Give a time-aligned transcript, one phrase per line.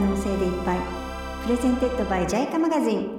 [0.00, 1.00] 能性でいっぱい。
[1.42, 3.18] Presented by JICA マガジン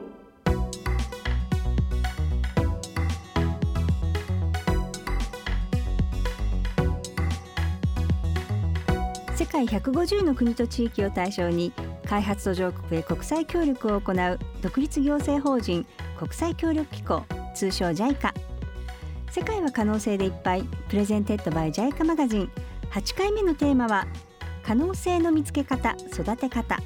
[9.35, 11.73] 世界150の国と地域を対象に
[12.05, 15.85] 開発途上国へ国際協力を行う独立行政法人
[16.17, 17.23] 国際協力機構
[17.55, 18.31] 通称 JICA
[19.31, 20.63] 世界は可能性でいっぱい。
[20.89, 22.51] Presented by JICA マガジン
[22.91, 24.05] 8回目のテーマは
[24.63, 26.77] 可能性の見つけ方育て方。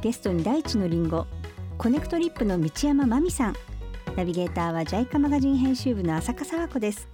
[0.00, 1.26] ゲストに大地のりんご
[1.78, 3.54] コネクトリップの道山真美さん。
[4.16, 7.08] ナビゲーターは JICA マガジン編集部の浅香沢子です。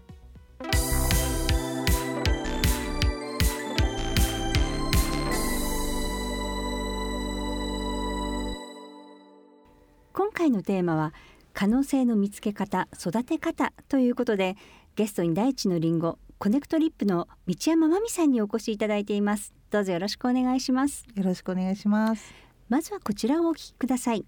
[10.12, 11.12] 今回のテーマは
[11.52, 14.56] 可能性の見つけ方育て方ということで
[14.96, 19.52] ゲストに大地のりんごコネクトリップの道山真美さんにお越しいただいています。
[19.68, 21.04] どうぞよろしくお願いします。
[21.14, 22.32] よろしくお願いします。
[22.70, 24.24] まずはこちらをお聞きください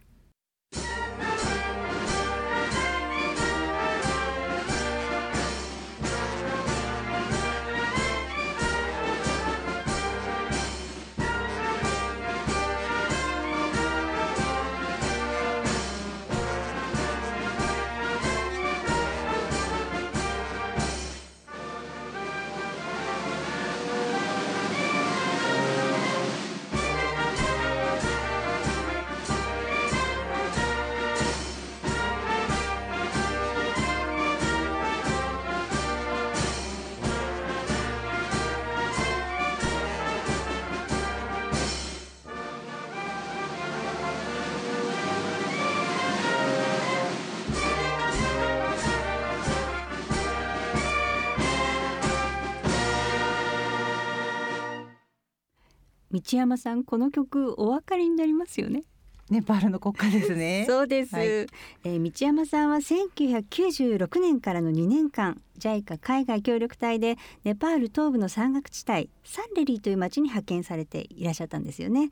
[56.33, 58.84] 道山さんこの曲お分かりになりますよね？
[59.30, 60.64] ネパールの国歌ですね。
[60.68, 61.27] そうです、はい。
[61.27, 72.11] えー道山さんは1996年からの2年間 JICA 海外協力隊でネパール東部の山岳地帯サンレリーという町に派遣されていらっしゃったんですよね。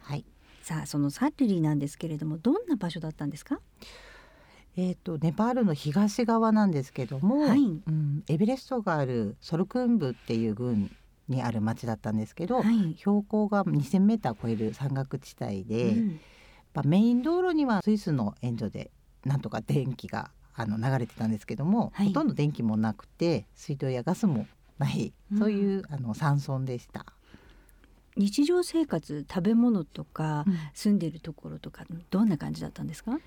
[0.00, 0.24] はい。
[0.62, 3.60] さあそのサンレリーなんですけれどもどんな場所だったんですか？
[4.76, 7.60] えっ、とネパールの東側なんですけども、はい。
[7.60, 10.90] うん、エベレストがあるソルクンブっていう郡
[11.28, 12.94] にある町だったんですけど、はい。
[12.98, 16.20] 標高が2000メーター超える山岳地帯で、うん。
[16.74, 18.90] まあメイン道路にはスイスの援助で
[19.24, 22.08] なんとか電気があの流れてたんですけども、はい。
[22.08, 24.46] ほとんど電気もなくて水道やガスも
[24.78, 25.38] ない、うん。
[25.38, 27.06] そういうあの山村でした。
[28.14, 30.54] 日常生活食べ物とか、うん。
[30.74, 33.18] 住んでるところとかどんな感じだったんですか？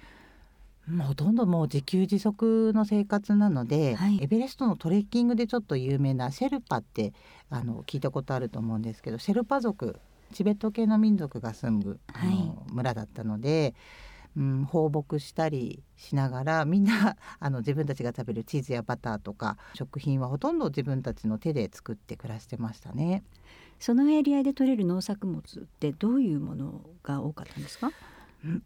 [1.08, 4.20] ほとんどもう自給自足の生活なので、はい。
[4.24, 7.14] エベレストのトレッキングでちょっと有名なシェルパって
[7.50, 10.00] あの聞いたことあると思うんですけどシェルパ族
[10.34, 13.74] チベット系の民族が住む、あの村だったので、
[14.38, 23.24] うん、放牧したりしながらみんな あの自分たちが食べるチーズやバターとか食品はほとんど自分たちの手で作って暮らしてましたね。
[23.80, 27.88] そのエリアで採れる農作物ってどういうものが多かったんですか？
[27.88, 28.15] うん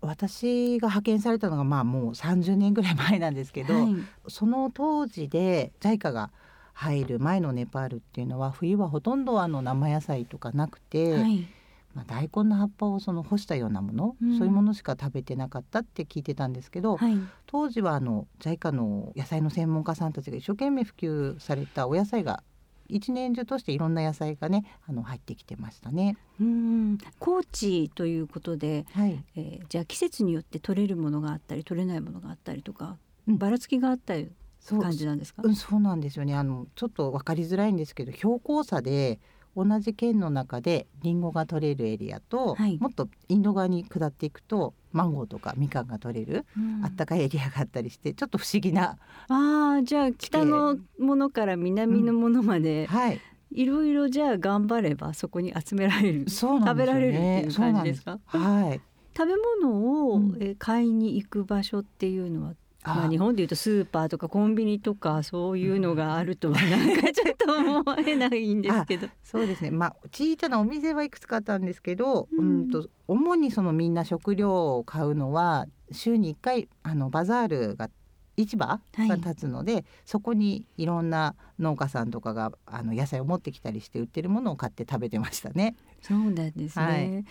[0.01, 3.95] 私が派遣されたのがまあもう30年ぐらい前なんですけど、はい。
[4.27, 6.31] その当時で JICA が
[6.73, 11.47] 入る前のネパールっていうのは冬はほとんどあの生野菜とかなくて、はい。
[11.95, 14.37] まあ、大根の葉っぱをその干したようなもの、うん。
[14.37, 17.19] そういうものしか食べてなかったって聞いてたんですけど、はい。
[17.47, 22.43] 当時はあの JICA の野菜の専門家さんたちが一生懸命普及されたお野菜が
[22.89, 26.17] 一年中としていろんな野菜がねあの入ってきてましたね。
[26.41, 26.97] うん。
[27.19, 32.97] 高地ということで、はい、えーじゃあ季節によって取れるものがあったり取れないものがあったりとか、
[33.27, 33.37] うん。
[33.37, 34.29] ばらつきがあったり
[34.59, 34.81] そう。
[34.81, 36.35] 感じなんですか、うん、そうなんですよね。
[36.35, 39.19] あのちょっと分かりづらいんですけど標高差で
[39.55, 42.77] 同じ県の中でリンゴが取れるエリアと、はい。
[42.79, 46.85] もっとインド側に下っていくとマンゴーとかみかんが取れる、うん。
[46.85, 53.19] あったかいエリアがあったりしてちょっと不思議な、あーじゃあ北のものから南のものまで、はい、
[53.51, 56.99] いろいろじゃあ頑張ればそこに集められるそうなんですよね。
[56.99, 58.19] 食べられるっていう感じですか？
[58.25, 58.81] はい。
[59.17, 60.21] 食べ物を、
[60.59, 62.53] 買いに行く場所っていうのは
[62.95, 69.07] まあ、日本でいうとスーパーとかコンビニとかそういうのがあるとはなんかちょっと思えないんですけど。
[69.23, 77.89] そうですねまあ小さなお店はいくつかあったんですけど、ううんん、と主にそのみんな食料を買うのは週に1回あのバザールが
[78.37, 85.75] 市場はいが立つので、そこにいろんな農家さんとかがあの野菜を持ってきたりして売ってるものを買って食べてましたね。
[86.01, 86.85] そうなんですね。
[86.85, 87.25] はい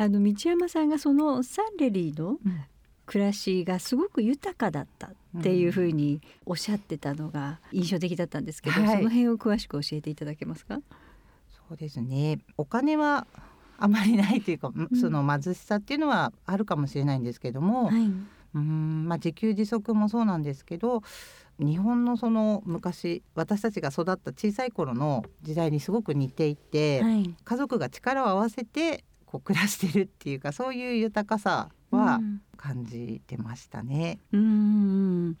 [0.00, 2.38] あの道山さんがそのサンレリーの
[3.10, 5.08] 暮らしがすごく豊かだった
[5.38, 8.96] っていうふうにおっしゃってたのが印象的だったんですけど、はい。
[8.98, 10.80] その辺を詳しく教えていただけますか？
[11.48, 12.38] そうですね。
[12.56, 13.26] お金は
[13.78, 18.12] あまりないというか、その貧しさっていうのはあるかもしれないんですけども、はい、
[18.54, 21.02] うんまあ、自給自足もそうなんですけど
[21.58, 32.20] 日本のその昔私たちが育った小さい頃の時代にすごく似ていて、はい、家族が力を合わせてこう暮らしてるっていうかそういう豊かさは
[32.60, 34.18] 感じてましたね。
[34.32, 35.38] うん、うん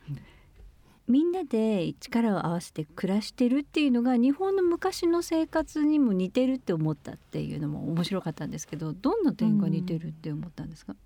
[1.06, 10.98] みんなで力を合わせて暮らしてるっていうのが日本の昔の生活にも似てるって思ったっていうのも面白かったんですけどどんな点が似てるって思ったんですか、うん、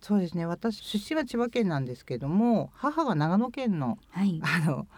[0.00, 0.44] そうですね。
[0.44, 4.88] 私出身は千葉県なんですけども母が長野県の,、はい、あの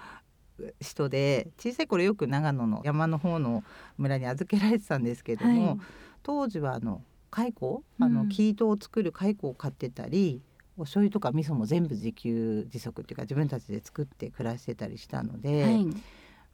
[0.80, 3.62] 人で小さい頃よく長野の山の方の
[3.98, 5.78] 村に預けられてたんですけども、はい、
[6.22, 10.40] 当時はあの蚕あの生糸を作る蚕を飼ってたり、
[10.78, 15.86] お醤油とか味噌も全部自給自足っていうか自分たちで作って暮らしてたりしたので、はい、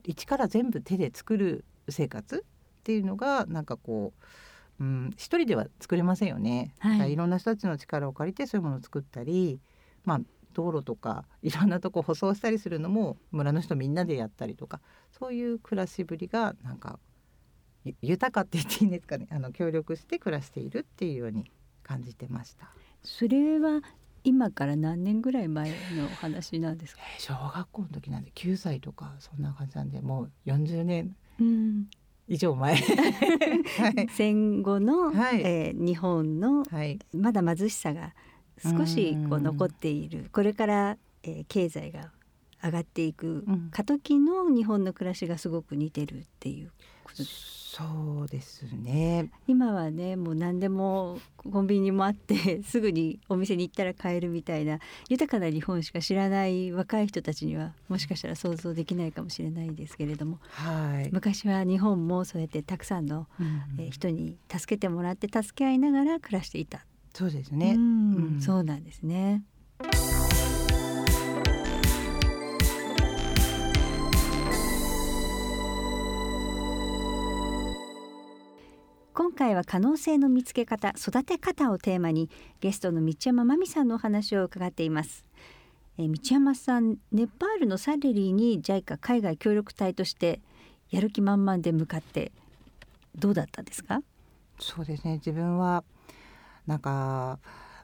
[0.04, 4.12] 一から全部手で作る生活っていうのがなんかこ
[4.80, 9.60] う、うん、一人では作れませんよね、はい、いろんな人たちの力を借りてそういうものを作ったり、
[10.04, 10.20] まあ、
[10.54, 14.80] 道路とかいろんなとこ舗装したりするのも村の人みんなでやったりとか
[15.19, 16.98] そういう暮らしぶりがなんか
[18.00, 19.26] 豊かって言っていいんですかね。
[19.30, 21.50] あの協力して暮らしているっていうように
[21.82, 22.70] 感じてました。
[23.02, 23.80] それは
[24.24, 31.16] 今から何年ぐらい前の話なんですか、えー、小学校の時なんで9歳とかそんな感じなんでもう40年
[32.28, 32.82] 以上前、は
[33.90, 38.14] い、戦後の、はい、えー、日本の、はい、まだ貧しさが
[38.62, 40.28] 少しこう残っている。
[40.32, 42.12] これから、えー、経済が
[42.62, 46.70] 上がっていく過渡期の日本の暮らしがすごく似てるっていう
[47.04, 47.62] ことです。
[47.72, 49.30] そうですね。
[49.46, 54.78] 今はねもう何でもコンビニもあって すぐにお店に行ったら買えるみたいな
[55.08, 63.26] 豊かな日本しか知らない若い人たちにはもしかしたら想像できないかもしれないですけれども、はい、昔は日本もそうやってたくさんの、
[63.78, 66.84] え人に助けてもらって助け合いながら暮らしていた。
[67.14, 69.42] そうですね、うん、そうなんですね。
[79.14, 82.30] 今回は可能性の見つけ方育て方をテーマに
[82.60, 85.26] ゲストの道山真美さんのお話を伺っています。
[85.98, 90.40] え道山さんネパールのサレリーに JICA 海外協力隊として
[90.90, 92.32] やる気満々で向かって
[93.14, 94.02] どうだったですか？
[94.58, 95.14] そうですね。
[95.16, 95.84] 自分は
[96.66, 97.38] なんか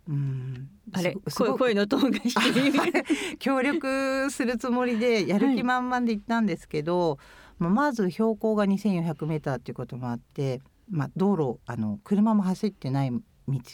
[0.08, 1.14] うん、あれ
[1.58, 3.36] 声のトーンが低い。
[3.36, 7.18] 協力するつもりでやる気満々で行ったんですけど、
[7.60, 13.22] はい、まず標高が 2400m っていうこともあってまあ、道路あの車も走ってない道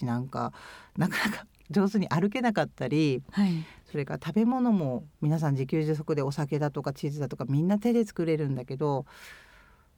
[0.02, 0.52] なんか
[0.96, 9.06] なかなか上手に歩けなかったり、はい、それから食べ物も皆さん自給自足でお酒だとかチーズだとかみんな手で作れるんだけど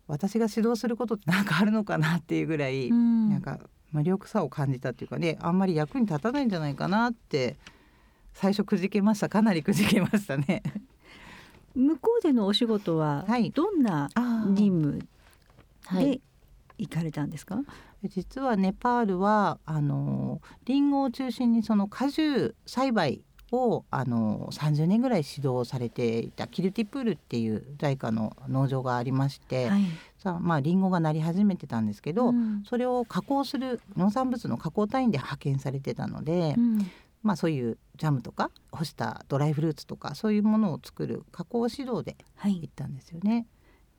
[0.07, 3.59] 私が指導することって何かあるのかなっていうぐらい、うん、なんか
[3.93, 7.57] 無力さを感じたっていうかねあんまり役に立たないんじゃないかなって
[8.33, 9.31] 最初くじけました。
[9.31, 10.63] かなりくじけましたね。
[11.75, 13.25] 向こうでのお仕事は
[13.55, 14.09] どんな
[14.49, 15.01] 任
[15.91, 16.21] 務で
[16.79, 17.59] 行かれたんですか？
[18.05, 29.83] 実はネパールはあのリンゴを中心にその果樹栽培をあの30年ぐらい指導されていたキルティプールっていう在家の農場がありまして、はい、
[30.19, 36.91] さあまあリンゴがなり始めてたんですけど、うん、それを加工する農産物の加工隊員で派遣されてたので、うん、
[37.23, 43.33] まあそういうジャムとか干したドライフルーツとかそういうものを作る加工指導で行ったんですよね。
[43.33, 43.47] はい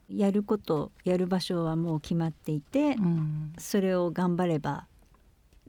[0.10, 4.86] やることやる場所はもう決まっていて、うん、それを頑張れば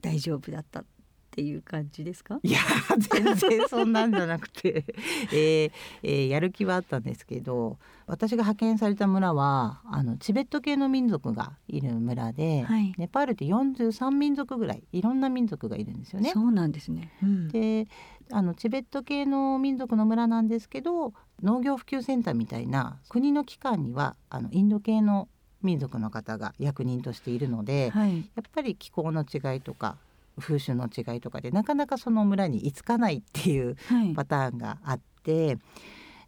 [0.01, 0.83] 大丈夫だった
[1.29, 2.39] っていう感じですか？
[2.41, 2.59] いや
[2.97, 4.83] 全然そんなんじゃなくて、
[5.31, 5.71] えー
[6.01, 16.31] えー、やる気はあったんですけど私が派遣された村はあのチベット系の民族がいる村で、はい、ネパールって43民族ぐらいいろんな民族がいるんですよね。
[16.31, 17.87] そうなんですね、うん、で
[18.31, 25.29] あのチベット系の民族の村なんですけど農業普及センターみたいな国の機関にはあのインド系の
[25.61, 29.97] 民族の方が役人としているので、はい、やっぱり気候の違いとか
[30.39, 33.75] 風習の違いとかでなかなかその村に居つかないっていう
[34.15, 35.47] パターンがあって。
[35.47, 35.59] はい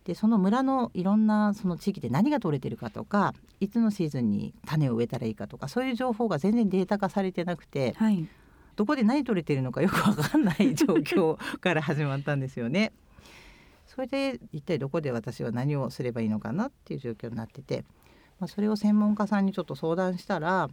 [0.04, 8.28] でその村のいろんなその地域で何が取れてるかとかいつのシーズンに種を植えたらいいかとかそういう情報が全然データ化されてなくて、はい、
[8.76, 12.94] どこで何取れてるのかよく分かんない状況から始まったんですよね。
[13.86, 17.84] それで一体どこで私は何をすればいいのかなっていう状況になってて、
[18.40, 20.70] まあ、それを専門家さんにちょっと相談したら、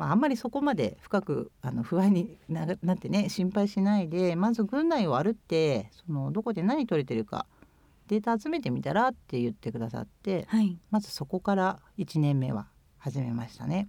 [0.00, 7.44] まあ、あんまりそこまで深くあの不安になってね心配しないでまず軍内を歩ってそのどこで何取れてるか
[8.08, 12.66] データ集めてみたらって言ってくださって、はい、まずそこから1年目は
[12.98, 13.88] 始めましたね。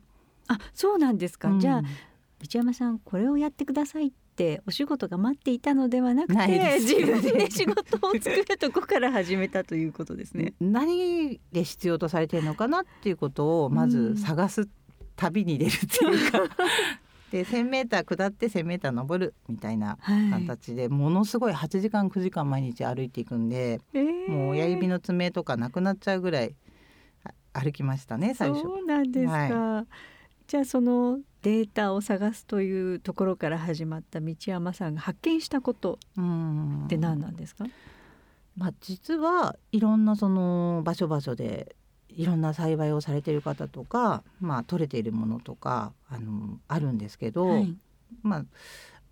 [0.49, 10.55] あそうなんですか、うん、じゃあ道山さんこれをやってくださいってお仕事が待っていたのではなくて自分で仕事を作るとこから始めたということですね。
[10.59, 14.67] 何で必要とされてるのかなっていうことをまず探す
[15.21, 16.39] 旅に出るっていうか、
[17.31, 20.45] で 1,000m 下って 1,000m 登るみたいなはい。
[20.47, 24.29] 形で、ものすごい8時間9時間毎日歩いていくんでえー。
[24.31, 26.55] もう親指の爪とかなくなっちゃうぐらい
[27.53, 28.61] あ歩きましたね最初。
[28.63, 29.85] そうなんですか、は
[30.47, 36.85] じゃあそのデータを探すというところから始まった道山さんが発見したことうん。
[36.85, 37.65] って何なんですか、
[38.57, 41.75] まあ、実はいろんなその場所場所で
[42.15, 47.75] いろんな栽培をされている方とか、まあ、取れているものとかあのあるんですけど、はい。
[48.23, 48.45] まあ、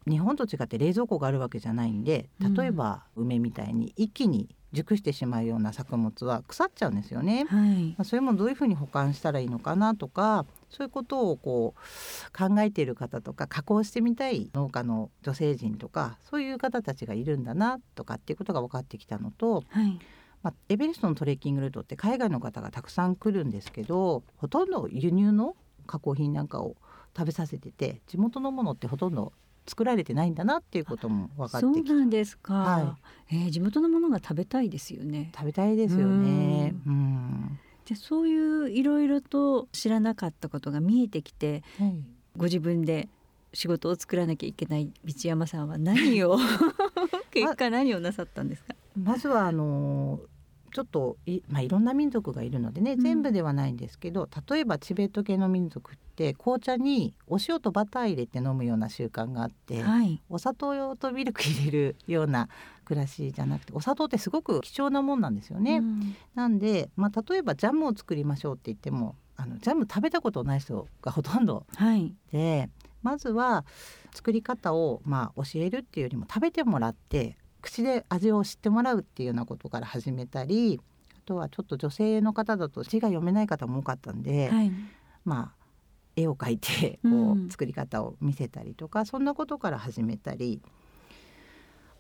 [0.10, 7.46] 日本と違って冷蔵庫があるわけじゃないんで例えば梅みたいに一気に熟してしまうような作物は腐っちゃうんですよね。
[7.50, 7.88] はい。
[7.90, 20.00] まあ、そういうものどういうふうに保管したらいいのかなとかそういうことをこう考えている方とか加工してみたい農家の女性陣とかそういう方たちがいるんだなとかっていうことが分かってきたのと、はい
[20.42, 25.56] まあ、エベレストのトレッキングルートって海外の方がたくさん来るんですけどほとんど輸入の
[25.86, 26.76] 加工品なんかを
[27.18, 29.34] 食べさせてて地元のものってほとんど
[29.68, 32.98] 作られてないんだなっていうことも分かっそうてきてなんですか、は
[33.32, 35.32] えー地元のものが食べたいですよね。
[35.36, 36.74] 食べたいですよね。
[36.88, 37.60] うん。
[37.86, 42.04] でそういういろいろと知らなかったことが見えてきてはい。
[42.38, 43.10] ご自分で
[43.54, 46.38] 仕事を作らなきゃいけない道山さんは何を？
[47.32, 50.20] 結果何をなさったんですか、まずはあの
[50.72, 53.00] ちょっとい,、まあ、いろんな民族がいるのでねうん。
[53.00, 60.22] 全部ではないんですけど、例えばチベット系の民族って紅茶にお塩とバター入れて飲むような習慣があって、はい。
[60.30, 62.50] お砂糖とミルク入れるような
[62.86, 65.78] 暮らしじゃなくてお砂糖ってすごく貴重なもんなんですよね。
[65.78, 66.16] うん。
[66.36, 72.14] なんで、まあ、例えばジャムを作りましょうって言ってもあのジャム食べたことない人がほとんどはい。
[72.32, 72.70] で
[73.02, 73.66] まずは
[74.14, 80.80] 作り方をまあ教えるっていうよりも食べてもらって口で味を知ってもらうっていうようなことから始めたり
[81.18, 84.72] あとはちょっと女性の方だと字が読めない方も多かったんで、はい。
[85.26, 85.60] まあ
[86.16, 87.48] 絵を描いてこうん。
[87.48, 90.62] う作り方を見せたりとか、そんなことから始めたり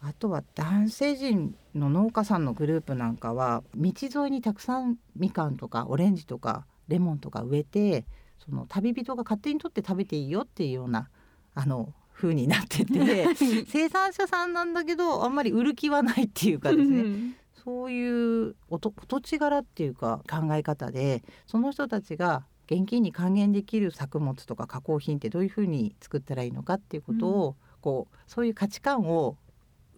[0.01, 8.05] あとは男性陣の農家さんのグループなんかは道沿いにたくさんみかんとかオレンジとかレモンとか植えて
[8.43, 11.09] その旅人が勝手に取って食べていいよっていうような
[11.53, 13.33] あの風になってて
[13.65, 17.01] 生産者さんなんだけどあんまり売る気はないっていうかですね。
[17.01, 17.35] うん
[17.65, 29.35] そういうおと土地柄っていうか考え方でその人たちが現金に還元できる作物とか加工品ってどういうふうに作ったらいいのかっていうことを、こうそういう価値観を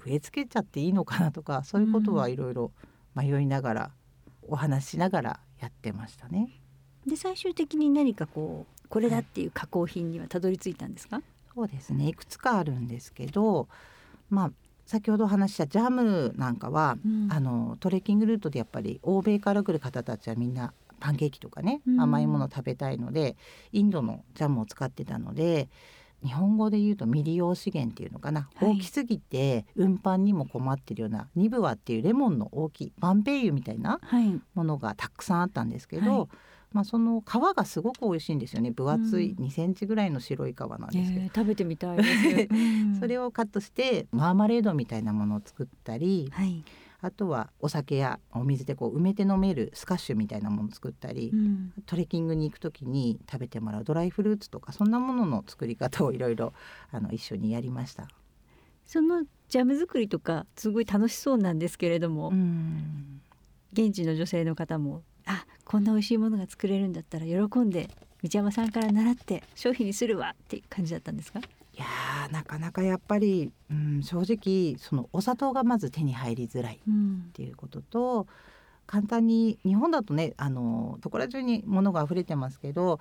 [0.05, 2.71] 植え付けちゃっていいのかなとかそういうことはいろいろ
[3.15, 3.91] 迷いながら
[4.41, 6.49] お話ししながらやってましたね。
[7.05, 11.21] で最終的に何かこうこれだっていう加工品にはたどり着いたんですか、
[11.53, 12.07] そうですね。
[12.07, 13.67] いくつかあるんですけど
[14.29, 14.51] まあ
[14.85, 17.27] 先ほどお話ししたジャムなんかはうん。
[17.31, 22.01] あのトレッキングルートでやっぱり欧米から来る方たちはみんなパンケーキとかね、うん。
[22.01, 23.35] 甘いもの食べたいので
[23.71, 25.69] インドのジャムを使ってたので
[26.23, 28.71] 日本語で言うと未利用資源っていうのかな、はい。
[28.77, 34.39] 大きすぎて運搬にも困ってるようなニブワっていうレモンの大きいバンペイユみたいなはい。
[34.53, 36.27] ものがたくさんあったんですけど、はい
[36.71, 37.25] まあ、その皮
[37.55, 38.71] がすごく美味しいんですよね。
[38.71, 39.45] 分厚いうん。
[39.45, 42.99] 2センチぐらいの白い皮なんですけど、えー食べてみたいです、 うん。
[42.99, 46.63] それをカットしてマーマレードみたいなものを作ったりはい、
[47.01, 51.73] あとはお酒やお水でこう埋めて飲めるスカッシュみたいなものを作ったり、うん。
[51.85, 56.53] トレッキングに行く時に食べてもらうドライフルーツとかそんなものの作り方をいろいろ
[56.91, 58.07] あの一緒にやりました。
[58.85, 63.21] そのジャム作りとかすごい楽しそうなんですけれども、うん。
[63.73, 65.10] 現地の女性の方もあ
[65.71, 67.89] こんな美味しいものが作れるんだったら喜んで
[68.23, 71.39] 道山さんから習って商品にするわっていう感じだったんですか？
[71.39, 71.43] い
[71.77, 77.29] やーなかなかやっぱり、うん、正直そのお砂糖がまず手に入りづらいっうん。
[77.33, 78.27] ていうことと
[78.85, 82.99] 簡単に日本だとねあのそこら中に物が溢れてますけど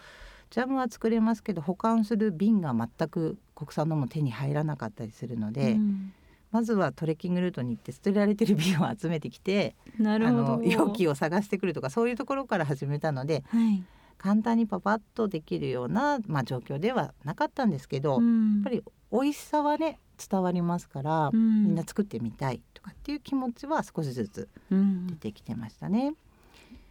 [0.50, 6.12] ジャムは作れますけど保管する瓶が全く国産のも手に入らなかったりするので、うん
[6.50, 10.42] まずはトレッキングルートに行って捨てられてる瓶を集めてきてあなるほど。
[10.58, 13.84] の容器を探してくるとかそういうところから始めたのではい、
[14.18, 21.64] 簡単にパパッとできるような、まあ、状況ではなかったんですけど、やっんぱり美味しさはね伝わりますから、うん。
[21.64, 25.06] みんな作ってみたいとかっていう気持ちは少しずつうん。
[25.06, 26.14] 出てきてましたね。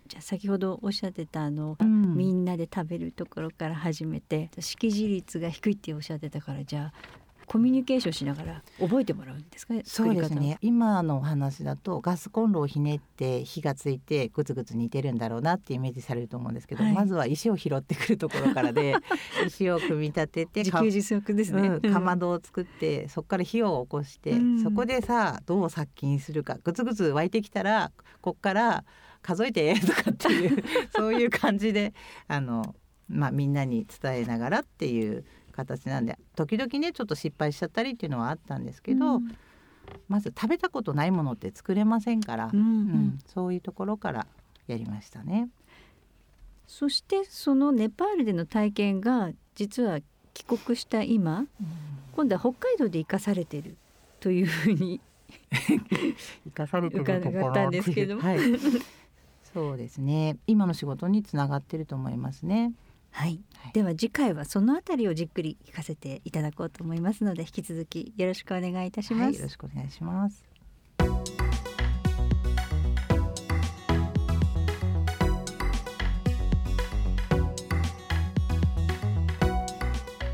[0.07, 2.15] じゃあ先ほどおっしゃってたあの、うん。
[2.17, 6.93] みんなで食べるところから始めて識字率が低いっておっしゃってたからじゃあ
[7.49, 10.59] コミュニケーションしながら覚えてもらうんですかねそうですね。
[10.61, 18.95] 今のお話だとガスコンロをひねって火がついてグツグツ煮てるんだろうなってイメージされると思うんですけど、はい、まずは石を拾ってくるところからで
[19.47, 27.91] 石を組み立てて自給自足ですね、うん、かまどを作ってそこから火を起こして、うん、そこでさどう殺菌するかグツグツ沸いてきたら
[28.21, 28.85] こっから
[29.23, 30.63] 数えてとかっていう
[30.95, 31.95] そういう感じで
[32.27, 32.75] あの、
[33.07, 39.35] まあ、みんなに伝えながらっていう形なんで時々ねちょっと失敗しちゃったりっていうのはあったんですけど、うん、
[40.07, 44.27] まず食べたことないものって作れませんから、うん、うん、そういうところから
[44.67, 45.49] やりましたね。
[46.67, 49.99] そしてそのネパールでの体験が実は
[50.33, 51.47] 帰国した今、うん、
[52.15, 53.75] 今度は北海道で生かされている
[54.19, 55.01] というふうに
[56.45, 58.39] 生かされてるところったんですけど、はい、
[59.53, 60.37] そうですね。
[60.45, 62.71] 今の仕事につながってると思いますね。
[63.11, 70.49] はい、はい、では次回はそのあたりをじっくり聞かせていただこうと思いますので引き続きよろしくお願いいたします、はい、よろしくお願いします。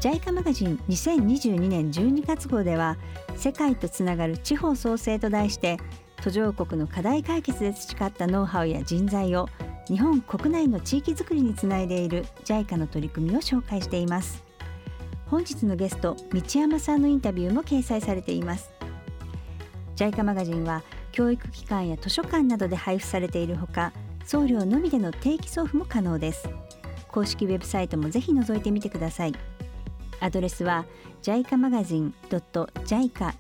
[0.06, 2.96] ジャイカマガジン2022年12月号では
[3.38, 5.80] 世界とつながる地方創生と題して
[6.22, 9.50] 途上国の課題解決で培ったノウハウや人材を
[9.88, 14.44] 日本国内の地域づくりにつないでいる JICA の取り組みを紹介しています。
[15.28, 18.72] 本日のゲスト道山さんのインタビューも掲載されています。
[19.96, 23.94] JICA マガジンは教育機関や図書館などで配布されているほか
[24.26, 26.50] 送料のみでの定期送付も可能です。
[27.08, 29.34] 公式ウェブサイトもぜひ覗いてみてください。
[30.20, 30.86] アドレスは
[31.22, 33.34] JICA マガジン .jica.go.jp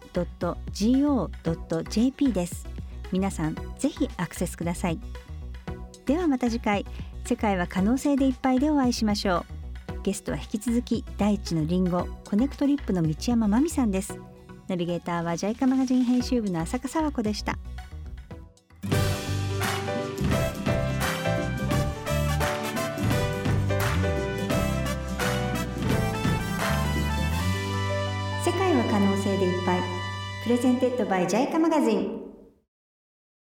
[2.34, 2.68] です。
[3.12, 5.00] 皆さんぜひアクセスください。
[6.06, 6.86] ではまた次回。
[7.26, 9.46] 世界は可能性でいっぱいでお会いしましょ
[9.90, 10.02] う。
[10.04, 14.20] ゲストは引き続き大地のりんごコネクトリップの道山真美さんです。
[14.68, 17.58] ナビゲーターは JICA マガジン編集部の浅香沢子でした。
[28.44, 29.80] 世界は可能性でいっぱい。
[30.44, 32.25] プレゼンテッドバイジャイカマガジン。